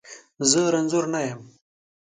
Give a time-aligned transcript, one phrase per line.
[0.49, 1.41] زه رنځور نه یم.